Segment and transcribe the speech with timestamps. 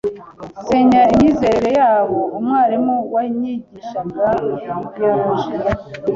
[0.61, 2.19] nsenya imyizerere yabo.
[2.37, 4.25] umwalimu wanyigishaga
[4.93, 5.53] biologie